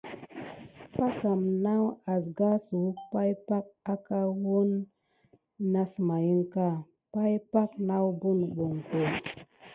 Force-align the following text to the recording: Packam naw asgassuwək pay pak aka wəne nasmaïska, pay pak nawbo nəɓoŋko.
Packam 0.95 1.41
naw 1.65 1.83
asgassuwək 2.13 2.97
pay 3.11 3.31
pak 3.47 3.65
aka 3.93 4.19
wəne 4.43 4.77
nasmaïska, 5.73 6.67
pay 7.13 7.33
pak 7.53 7.71
nawbo 7.87 8.27
nəɓoŋko. 8.39 8.97